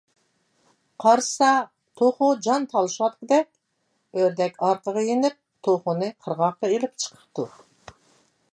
قارىسا، 1.03 1.49
توخۇ 2.01 2.29
جان 2.47 2.65
تالىشىۋاتقۇدەك. 2.71 3.49
ئۆردەك 4.21 4.57
ئارقىغا 4.69 5.05
يېنىپ، 5.11 5.39
توخۇنى 5.69 6.09
قىرغاققا 6.25 6.71
ئېلىپ 6.75 6.97
چىقىپتۇ. 7.05 7.47